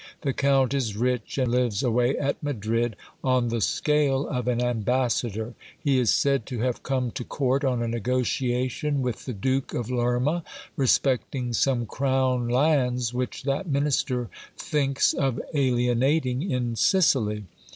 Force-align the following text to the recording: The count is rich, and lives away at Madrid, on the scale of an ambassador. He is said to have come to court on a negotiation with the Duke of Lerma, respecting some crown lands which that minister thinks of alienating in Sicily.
The 0.21 0.33
count 0.33 0.73
is 0.73 0.97
rich, 0.97 1.37
and 1.37 1.51
lives 1.51 1.83
away 1.83 2.17
at 2.17 2.41
Madrid, 2.41 2.95
on 3.23 3.49
the 3.49 3.61
scale 3.61 4.27
of 4.27 4.47
an 4.47 4.59
ambassador. 4.59 5.53
He 5.79 5.99
is 5.99 6.11
said 6.11 6.47
to 6.47 6.57
have 6.61 6.81
come 6.81 7.11
to 7.11 7.23
court 7.23 7.63
on 7.63 7.83
a 7.83 7.87
negotiation 7.87 9.03
with 9.03 9.25
the 9.25 9.33
Duke 9.33 9.75
of 9.75 9.91
Lerma, 9.91 10.43
respecting 10.75 11.53
some 11.53 11.85
crown 11.85 12.47
lands 12.49 13.13
which 13.13 13.43
that 13.43 13.67
minister 13.67 14.27
thinks 14.57 15.13
of 15.13 15.39
alienating 15.53 16.49
in 16.49 16.75
Sicily. 16.75 17.43